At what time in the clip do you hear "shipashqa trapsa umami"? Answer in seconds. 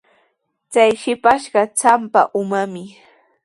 1.01-2.83